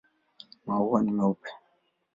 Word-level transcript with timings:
Maua 0.65 0.99
ni 1.01 1.11
meupe. 1.17 1.49